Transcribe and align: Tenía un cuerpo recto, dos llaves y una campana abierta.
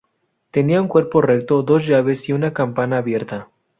Tenía 0.49 0.81
un 0.81 0.87
cuerpo 0.87 1.21
recto, 1.21 1.61
dos 1.61 1.85
llaves 1.85 2.27
y 2.27 2.33
una 2.33 2.53
campana 2.53 2.97
abierta. 2.97 3.51